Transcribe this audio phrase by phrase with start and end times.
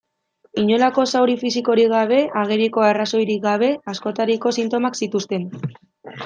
[0.61, 5.47] Inolako zauri fisikorik gabe, ageriko arrazoirik gabe, askotariko sintomak zituzten.